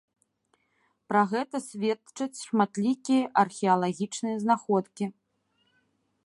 [1.11, 5.05] Пра гэта сведчаць шматлікія археалагічныя знаходкі.